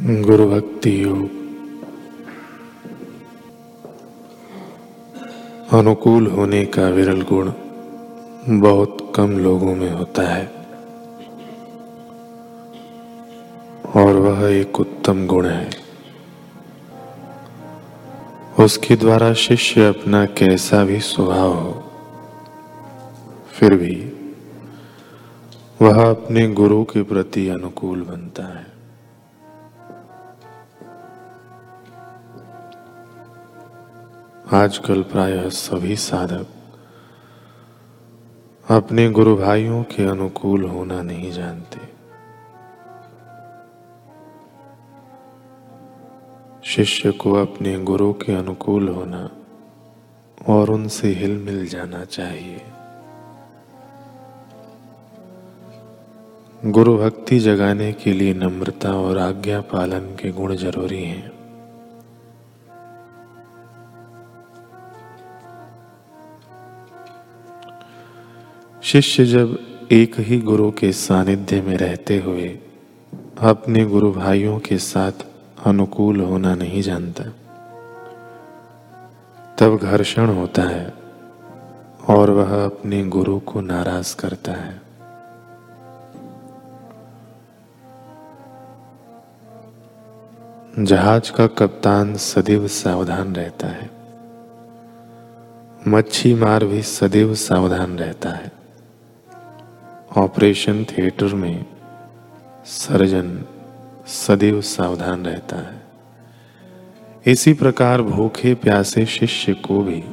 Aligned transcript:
गुरु 0.00 0.46
भक्ति 0.50 1.04
योग। 1.04 1.30
अनुकूल 5.72 6.26
होने 6.26 6.64
का 6.64 6.88
विरल 6.88 7.22
गुण 7.22 7.52
बहुत 8.60 9.12
कम 9.16 9.30
लोगों 9.38 9.74
में 9.74 9.90
होता 9.90 10.22
है। 10.22 10.46
और 13.96 14.14
वह 14.16 14.50
एक 14.50 14.80
उत्तम 14.80 15.26
गुण 15.26 15.46
है। 15.46 15.70
उसके 18.60 18.96
द्वारा 18.96 19.32
शिष्य 19.32 19.88
अपना 19.88 20.24
कैसा 20.26 20.84
भी 20.84 21.00
स्वभाव 21.00 21.54
हो, 21.54 21.90
फिर 23.52 23.74
भी 23.74 23.96
वह 25.82 26.10
अपने 26.10 26.48
गुरु 26.48 26.84
के 26.84 27.02
प्रति 27.02 27.48
अनुकूल 27.48 28.02
बनता 28.02 28.42
है। 28.42 28.75
आजकल 34.52 35.02
प्रायः 35.02 35.48
सभी 35.48 35.96
साधक 35.96 36.46
अपने 38.70 39.10
गुरु 39.10 39.36
भाइयों 39.36 39.82
के 39.82 40.06
अनुकूल 40.06 40.64
होना 40.64 41.02
नहीं 41.02 41.32
जानते। 41.32 41.78
शिष्य 46.64 47.10
को 47.10 47.32
अपने 47.34 47.78
गुरु 47.78 48.12
के 48.12 48.34
अनुकूल 48.34 48.88
होना 48.88 49.30
और 50.48 50.70
उनसे 50.70 51.08
हिल 51.08 51.36
मिल 51.38 51.66
जाना 51.66 52.04
चाहिए। 52.04 52.62
गुरु 56.66 56.98
भक्ति 56.98 57.38
जगाने 57.38 57.92
के 57.92 58.12
लिए 58.12 58.34
नम्रता 58.34 58.92
और 58.92 59.18
आज्ञा 59.18 59.60
पालन 59.60 60.00
के 60.00 60.32
गुण 60.32 60.56
ज़रूरी 60.56 61.04
हैं। 61.04 61.35
शिष्य 68.86 69.24
जब 69.24 69.58
एक 69.92 70.14
ही 70.18 70.38
गुरु 70.40 70.70
के 70.70 70.92
सानिध्य 70.92 71.60
में 71.60 71.76
रहते 71.76 72.18
हुए 72.18 72.48
अपने 73.38 73.84
गुरु 73.84 74.12
भाइयों 74.12 74.58
के 74.58 74.78
साथ 74.78 75.12
अनुकूल 75.64 76.20
होना 76.20 76.54
नहीं 76.54 76.82
जानता, 76.82 77.24
तब 79.58 79.76
घर्षण 79.76 80.28
होता 80.28 80.62
है 80.62 80.94
और 82.08 82.30
वह 82.30 82.64
अपने 82.64 83.04
गुरु 83.04 83.38
को 83.40 83.60
नाराज़ 83.60 84.16
करता 84.16 84.52
है। 84.52 84.80
जहाज़ 90.78 91.32
का 91.32 91.46
कप्तान 91.46 92.16
सदैव 92.16 92.68
सावधान 92.68 93.36
रहता 93.36 93.66
है 93.66 93.90
मच्छी 95.88 96.34
मार 96.34 96.64
भी 96.64 96.82
सदैव 96.82 97.34
सावधान 97.34 97.98
रहता 97.98 98.30
है। 98.30 98.65
ऑपरेशन 100.16 100.84
थिएटर 100.84 101.34
में 101.34 101.66
सर्जन 102.64 103.44
सदैव 104.06 104.60
सावधान 104.60 105.26
रहता 105.26 105.56
है। 105.56 105.82
इसी 107.26 107.52
प्रकार 107.52 108.02
भूखे 108.02 108.54
प्यासे 108.54 109.06
शिष्य 109.06 109.54
को 109.54 109.82
भी 109.82 110.04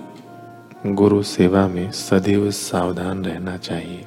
गुरु 0.86 1.24
सेवा 1.24 1.68
में 1.68 1.92
सदैव 1.92 2.52
सावधान 2.52 3.26
रहना 3.26 3.58
चाहिए। 3.58 4.06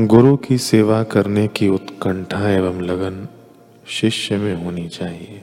गुरु 0.00 0.36
की 0.36 0.58
सेवा 0.58 1.02
करने 1.02 1.48
की 1.48 1.68
उत्कंठा 1.68 2.48
एवं 2.48 2.80
लगन 2.80 3.28
शिष्य 3.86 4.36
में 4.36 4.64
होनी 4.64 4.88
चाहिए। 4.88 5.42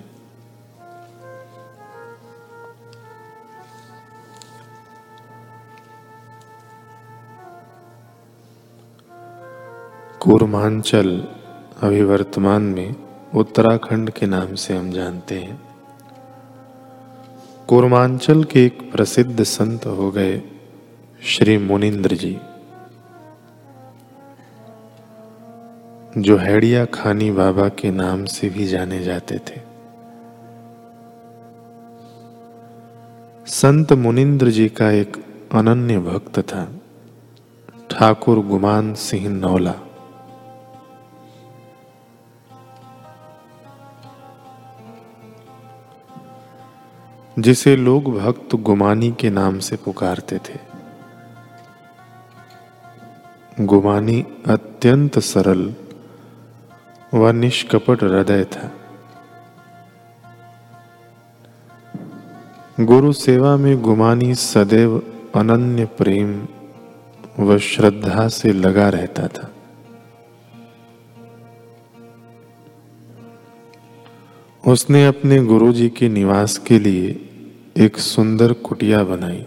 कूर्मांचल 10.28 11.24
अभी 11.82 12.02
वर्तमान 12.04 12.62
में 12.62 12.96
उत्तराखंड 13.36 14.10
के 14.10 14.26
नाम 14.26 14.56
से 14.56 14.76
हम 14.76 14.92
जानते 14.92 15.36
हैं। 15.40 15.60
कूर्मांचल 17.68 18.44
के 18.44 18.66
एक 18.66 18.92
प्रसिद्ध 18.92 19.44
संत 19.44 19.86
हो 19.86 20.12
गए 20.12 20.42
श्री 21.26 21.58
मुनिंद्र 21.58 22.16
जी, 22.16 22.38
जो 26.18 26.38
हैडिया 26.38 26.86
खानी 26.86 27.32
बाबा 27.32 27.70
के 27.70 27.92
नाम 27.92 28.26
से 28.26 28.50
भी 28.50 28.68
जाने 28.68 29.04
जाते 29.04 29.40
थे। 29.40 29.62
संत 33.48 33.94
मुनिंद्र 33.94 34.50
जी 34.50 34.70
का 34.70 34.92
एक 34.92 35.18
अनन्य 35.52 36.00
भक्त 36.00 36.40
था, 36.40 36.72
ठाकुर 37.90 38.46
गुमान 38.46 38.94
सिंह 38.94 39.30
नौला। 39.30 39.76
जिसे 47.40 47.76
लोग 47.76 48.20
भक्त 48.20 48.56
गुमानी 48.56 49.12
के 49.12 49.30
नाम 49.30 49.60
से 49.60 49.76
पुकारते 49.76 50.38
थे। 50.38 50.60
गुमानी 53.60 54.26
अत्यंत 54.46 55.20
सरल 55.20 55.76
व 57.14 57.32
निष्कपट 57.32 58.04
हृदय 58.04 58.44
था। 58.44 58.72
गुरु 62.80 63.14
सेवा 63.14 63.58
में 63.58 63.82
गुमानी 63.82 64.36
सदैव 64.36 64.98
अनन्य 65.36 65.86
प्रेम 65.86 66.48
व 67.40 67.58
श्रद्धा 67.58 68.28
से 68.28 68.54
लगा 68.54 68.90
रहता 68.90 69.28
था। 69.28 69.52
उसने 74.68 75.08
अपने 75.08 75.46
गुरुजी 75.46 75.90
के 75.90 76.10
निवास 76.10 76.58
के 76.58 76.80
लिए 76.80 77.27
एक 77.78 77.98
सुंदर 77.98 78.54
कुटिया 78.54 79.04
बनाई 79.04 79.46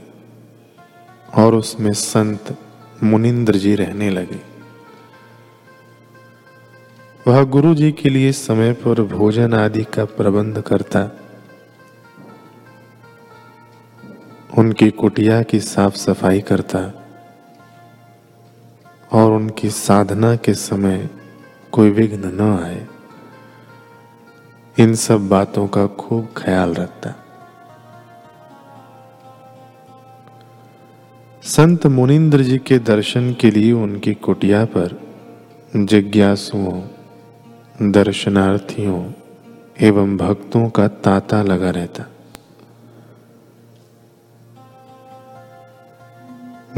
और 1.35 1.55
उसमें 1.55 1.93
संत 1.93 2.59
मुनिंद्र 3.03 3.57
जी 3.57 3.75
रहने 3.75 4.11
लगे। 4.11 4.41
वह 7.27 7.43
गुरु 7.45 7.75
जी 7.75 7.93
के 7.93 8.09
लिए 8.09 8.33
समय 8.33 8.73
पर 8.73 9.03
भोजन 9.03 9.55
आदि 9.55 9.85
का 9.85 10.05
प्रबंध 10.05 10.61
करता, 10.61 11.11
उनकी 14.59 14.91
कुटिया 14.91 15.43
की 15.43 15.61
साफ़ 15.61 15.97
सफ़ाई 15.97 16.41
करता 16.41 16.81
और 19.13 19.33
उनकी 19.33 19.71
साधना 19.71 20.37
के 20.37 20.55
समय 20.55 21.09
कोई 21.73 21.91
विघ्न 21.91 22.31
न 22.35 22.59
आए। 22.65 22.87
इन 24.79 24.95
सब 24.95 25.29
बातों 25.29 25.67
का 25.69 25.87
खूब 25.87 26.29
ख्याल 26.37 26.75
रखता। 26.75 27.15
संत 31.43 31.87
मुनिंद्र 31.87 32.43
जी 32.43 32.59
के 32.59 32.79
दर्शन 32.79 33.33
के 33.41 33.51
लिए 33.51 33.73
उनकी 33.73 34.15
कुटिया 34.15 34.65
पर 34.65 35.01
जिज्ञासुओं, 35.77 36.83
दर्शनार्थियों 37.93 39.13
एवं 39.81 40.17
भक्तों 40.17 40.71
का 40.71 40.89
तांता 40.89 41.43
लगा 41.43 41.71
रहता। 41.71 42.05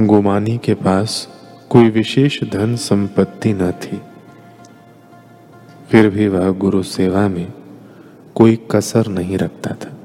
गुमानी 0.00 0.58
के 0.58 0.74
पास 0.74 1.28
कोई 1.70 1.90
विशेष 1.90 2.44
धन 2.44 2.76
संपत्ति 2.76 3.52
न 3.52 3.72
थी। 3.72 4.00
फिर 5.90 6.10
भी 6.10 6.28
वह 6.28 6.50
गुरु 6.50 6.82
सेवा 6.82 7.28
में 7.28 7.52
कोई 8.34 8.58
कसर 8.70 9.06
नहीं 9.06 9.38
रखता 9.38 9.74
था। 9.74 10.01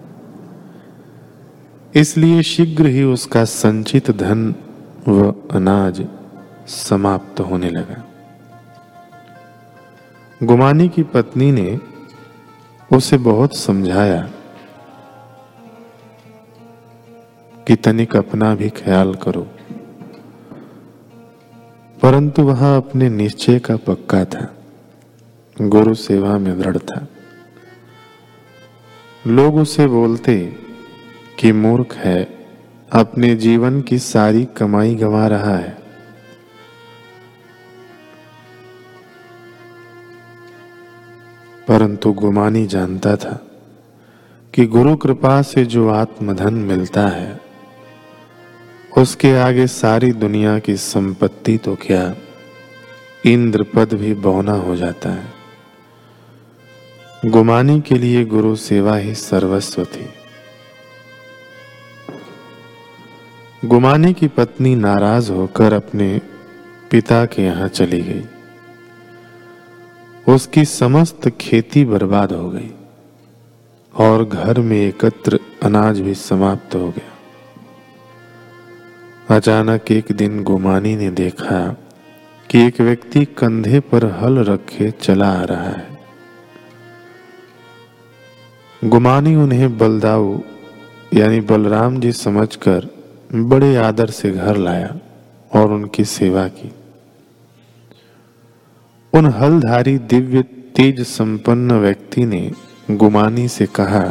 इसलिए 1.94 2.42
शीघ्र 2.44 2.86
ही 2.86 3.04
उसका 3.04 3.44
संचित 3.45 4.10
धन 4.12 4.54
व 5.07 5.34
अनाज 5.51 6.06
समाप्त 6.68 7.39
होने 7.39 7.69
लगा। 7.69 8.04
गुमानी 10.42 10.88
की 10.89 11.04
पत्नी 11.04 11.51
ने 11.51 11.80
उसे 12.92 13.18
बहुत 13.19 13.56
समझाया 13.56 14.22
कि 17.68 17.75
तनिक 17.75 18.16
अपना 18.16 18.54
भी 18.56 18.69
ख्याल 18.69 19.13
करो, 19.16 19.42
परंतु 21.98 22.44
वह 22.44 22.75
अपने 22.75 23.10
निश्चय 23.10 23.60
का 23.60 23.75
पक्का 23.78 24.24
था। 24.25 24.48
गुरु 25.57 25.94
सेवा 25.95 26.38
में 26.38 26.60
दृढ़ 26.60 26.78
था। 26.78 27.07
लोग 29.28 29.56
उसे 29.56 29.88
बोलते 29.88 30.67
कि 31.39 31.51
मूर्ख 31.51 31.94
है, 31.94 32.48
अपने 32.94 33.36
जीवन 33.36 33.81
की 33.81 34.00
सारी 34.00 34.45
कमाई 34.45 34.95
गंवा 34.95 35.28
रहा 35.28 35.57
है। 35.57 35.78
परंतु 41.68 42.13
गुमानी 42.13 42.66
जानता 42.66 43.16
था 43.16 43.48
कि 44.54 44.66
गुरु 44.66 44.95
कृपा 44.95 45.42
से 45.42 45.66
जो 45.66 45.89
आत्मधन 45.89 46.54
मिलता 46.54 47.07
है, 47.07 47.42
उसके 48.98 49.36
आगे 49.36 49.68
सारी 49.68 50.13
दुनिया 50.13 50.60
की 50.60 50.78
संपत्ति 50.78 51.57
तो 51.57 51.75
क्या 51.75 52.16
इंद्र 53.25 53.63
पद 53.63 53.94
भी 53.94 54.13
बौना 54.13 54.54
हो 54.54 54.75
जाता 54.75 55.10
है। 55.10 55.34
गुमानी 57.25 57.81
के 57.81 57.95
लिए 57.95 58.25
गुरु 58.25 58.56
सेवा 58.56 58.98
ही 58.98 59.16
सर्वस्व 59.16 59.86
थी। 59.86 60.10
गुमानी 63.65 64.13
की 64.13 64.27
पत्नी 64.27 64.75
नाराज़ 64.75 65.31
होकर 65.31 65.74
अपने 65.74 66.21
पिता 66.92 67.25
के 67.25 67.42
यहाँ 67.42 67.68
चली 67.68 68.01
गई। 68.01 68.25
उसकी 70.33 70.65
समस्त 70.65 71.30
खेती 71.30 71.86
बर्बाद 71.86 72.31
हो 72.31 72.50
गई 72.50 72.71
और 73.95 74.25
घर 74.25 74.59
में 74.59 74.77
एकत्र 74.77 75.39
अनाज 75.63 76.00
भी 76.00 76.13
समाप्त 76.13 76.75
हो 76.75 76.89
गया। 76.89 77.13
अचानक 79.36 79.92
एक 79.92 80.12
दिन 80.12 80.44
गुमानी 80.44 80.95
ने 80.95 81.10
देखा 81.10 81.77
कि 82.50 82.65
एक 82.68 82.81
व्यक्ति 82.81 83.25
कंधे 83.25 83.80
पर 83.80 84.06
हल 84.06 84.38
रखे 84.39 84.92
चला 84.92 85.30
आ 85.30 85.44
रहा 85.44 85.69
है। 85.69 86.00
गुमानी 88.83 89.36
उन्हें 89.36 89.77
बलदाऊ 89.77 90.39
यानी 91.13 91.39
बलराम 91.39 92.00
जी 92.00 92.12
समझकर 92.12 92.97
बड़े 93.29 93.75
आदर 93.75 94.09
से 94.09 94.31
घर 94.31 94.57
लाया 94.57 94.95
और 95.51 95.71
उनकी 95.71 96.03
सेवा 96.06 96.47
की। 96.47 96.71
उन 99.13 99.25
हलधारी 99.31 99.97
दिव्य 99.97 100.41
तेज 100.75 101.01
संपन्न 101.01 101.71
व्यक्ति 101.71 102.25
ने 102.25 102.51
गुमानी 102.91 103.47
से 103.47 103.65
कहा, 103.65 104.03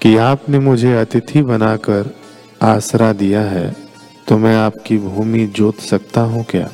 कि 0.00 0.16
आपने 0.16 0.58
मुझे 0.58 0.94
अतिथि 0.94 1.42
बनाकर 1.42 2.14
आसरा 2.62 3.12
दिया 3.12 3.42
है 3.42 3.74
तो 4.28 4.38
मैं 4.38 4.56
आपकी 4.56 4.98
भूमि 4.98 5.46
जोत 5.46 5.78
सकता 5.80 6.20
हूँ 6.20 6.44
क्या? 6.44 6.68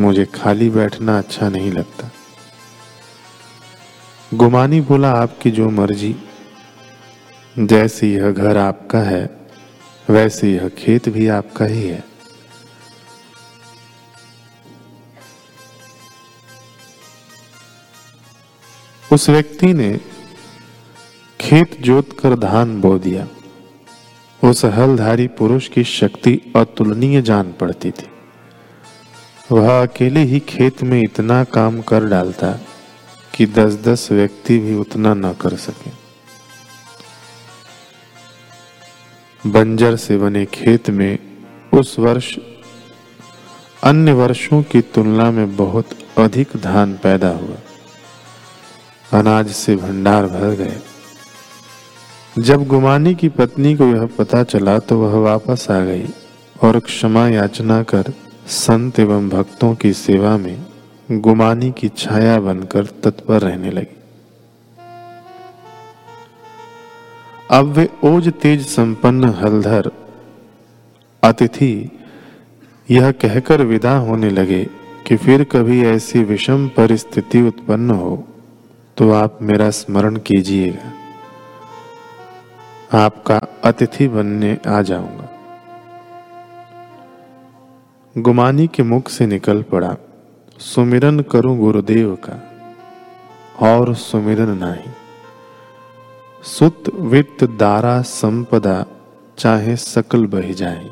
मुझे 0.00 0.24
खाली 0.24 0.70
बैठना 0.70 1.18
अच्छा 1.18 1.48
नहीं 1.48 1.72
लगता। 1.72 2.10
गुमानी 4.34 4.80
बोला, 4.80 5.10
आपकी 5.12 5.50
जो 5.50 5.68
मर्ज़ी। 5.70 6.14
जैसे 7.58 8.12
यह 8.12 8.30
घर 8.30 8.56
आपका 8.56 8.98
है, 8.98 9.40
वैसे 10.10 10.52
यह 10.52 10.68
खेत 10.68 11.08
भी 11.08 11.28
आपका 11.28 11.64
ही 11.64 11.82
है। 11.82 12.04
उस 19.12 19.30
व्यक्ति 19.30 19.72
ने 19.72 20.00
खेत 21.40 21.80
जोत 21.80 22.20
कर 22.20 22.34
धान 22.34 22.80
बो 22.80 22.98
दिया। 22.98 23.28
उस 24.44 24.64
हलधारी 24.64 25.28
पुरुष 25.28 25.68
की 25.68 25.84
शक्ति 25.84 26.52
अतुलनीय 26.56 27.22
जान 27.22 27.52
पड़ती 27.60 27.90
थी। 27.90 28.06
वह 29.52 29.82
अकेले 29.82 30.20
ही 30.20 30.40
खेत 30.40 30.82
में 30.82 31.02
इतना 31.02 31.44
काम 31.44 31.80
कर 31.80 32.04
डालता 32.04 32.60
कि 33.34 33.46
दस 33.46 33.74
दस 33.74 34.12
व्यक्ति 34.12 34.58
भी 34.58 34.74
उतना 34.74 35.14
न 35.14 35.32
कर 35.32 35.56
सके। 35.56 35.97
बंजर 39.48 39.96
से 39.96 40.16
बने 40.18 40.44
खेत 40.44 40.90
में 40.90 41.18
उस 41.74 41.98
वर्ष 41.98 42.36
अन्य 43.84 44.12
वर्षों 44.12 44.62
की 44.62 44.80
तुलना 44.80 45.30
में 45.30 45.56
बहुत 45.56 45.88
अधिक 46.18 46.48
धान 46.56 46.92
पैदा 46.94 47.28
हुआ। 47.28 47.56
अनाज 49.18 49.50
से 49.50 49.76
भंडार 49.76 50.26
भर 50.26 50.54
गए। 50.54 50.78
जब 52.38 52.66
गुमानी 52.66 53.14
की 53.14 53.28
पत्नी 53.28 53.74
को 53.76 53.84
यह 53.84 54.06
पता 54.18 54.42
चला 54.44 54.78
तो 54.78 54.98
वह 54.98 55.18
वापस 55.20 55.66
आ 55.70 55.80
गई 55.80 56.06
और 56.62 56.78
क्षमा 56.80 57.28
याचना 57.28 57.82
कर 57.82 58.12
संत 58.46 59.00
एवं 59.00 59.28
भक्तों 59.28 59.74
की 59.74 59.92
सेवा 59.92 60.36
में 60.36 60.66
गुमानी 61.10 61.70
की 61.70 61.88
छाया 61.88 62.40
बनकर 62.40 62.86
तत्पर 62.86 63.40
रहने 63.40 63.70
लगी। 63.70 63.97
अब 67.50 67.66
वे 67.66 67.88
ओज 68.04 68.28
तेज 68.32 68.66
संपन्न 68.66 69.28
हलधर। 69.34 69.90
अतिथि, 71.22 71.90
यह 72.88 73.10
कहकर 73.12 73.62
विदा 73.62 73.96
होने 73.98 74.30
लगे 74.30 74.64
कि 75.06 75.16
फिर 75.16 75.44
कभी 75.44 75.84
ऐसी 75.86 76.22
विषम 76.24 76.68
परिस्थिति 76.68 77.40
उत्पन्न 77.42 77.90
हो 77.92 78.12
तो 78.96 79.10
आप 79.12 79.38
मेरा 79.42 79.70
स्मरण 79.70 80.16
कीजिएगा। 80.18 80.92
आपका 82.98 83.38
अतिथि 83.64 84.08
बनने 84.08 84.52
आ 84.66 84.82
जाऊँगा। 84.82 85.28
गुमानी 88.14 88.66
के 88.66 88.82
मुख 88.82 89.08
से 89.08 89.26
निकल 89.26 89.62
पड़ा, 89.62 89.96
सुमिरन 90.60 91.20
करूँ 91.22 91.56
गुरुदेव 91.58 92.14
का, 92.24 92.36
और 93.68 93.94
सुमिरन 93.96 94.50
नहीं। 94.58 94.92
सुत, 96.48 96.84
वित्त, 96.94 97.44
दारा, 97.44 98.02
संपदा, 98.02 98.86
चाहे 99.38 99.76
सकल 99.76 100.26
बह 100.26 100.52
जाए। 100.52 100.90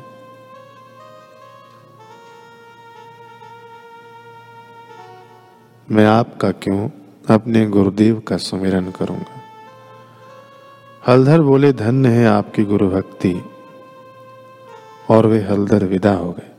मैं 5.91 6.05
आपका 6.05 6.51
क्यों 6.51 6.89
अपने 7.29 7.67
गुरुदेव 7.67 8.19
का 8.19 8.37
सुमिरन 8.37 8.91
करूँगा? 8.91 9.41
हलधर 11.07 11.41
बोले, 11.41 11.73
धन्य 11.73 12.09
है 12.09 12.27
आपकी 12.27 12.63
गुरु 12.63 12.89
भक्ति 12.89 13.41
और 15.09 15.27
वे 15.27 15.39
हलधर 15.39 15.85
विदा 15.85 16.13
हो 16.13 16.31
गए। 16.31 16.51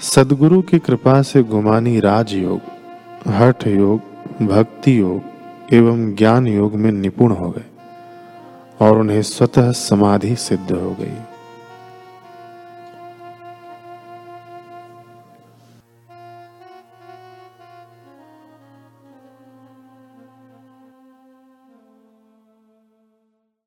सदगुरु 0.00 0.62
की 0.62 0.78
कृपा 0.78 1.22
से 1.22 1.42
गुमानी 1.42 2.00
राजयोग, 2.00 2.60
हठ 3.28 3.66
योग, 3.66 4.00
भक्ति 4.46 5.00
योग 5.00 5.22
एवं 5.74 6.14
ज्ञान 6.14 6.46
योग 6.46 6.74
में 6.74 6.92
निपुण 6.92 7.32
हो 7.32 7.50
गए। 7.50 7.64
और 8.80 8.98
उन्हें 8.98 9.22
स्वतः 9.22 9.72
समाधि 9.72 10.36
सिद्ध 10.36 10.72
हो 10.72 10.96
गई। 11.00 11.39